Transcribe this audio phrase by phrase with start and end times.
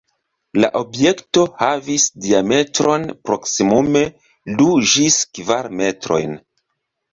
[0.61, 4.03] La objekto havis diametron proksimume
[4.63, 6.37] du ĝis kvar metrojn.